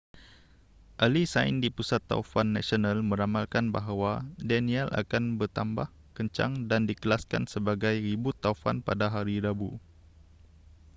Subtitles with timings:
[1.03, 4.11] ahli sains di pusat taufan nasional meramalkan bahawa
[4.49, 9.71] danielle akan bertambah kencang dan dikelaskan sebagai ribut taufan pada hari rabu